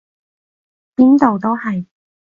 [0.95, 1.85] 邊度都係！